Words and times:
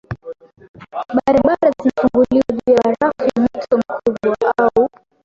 barabara 1.15 1.71
zinafunguliwa 1.77 2.45
juu 2.53 2.73
ya 2.73 2.81
barafu 2.83 3.23
ya 3.23 3.41
mito 3.41 3.77
mikubwa 3.77 4.53
au 4.57 4.89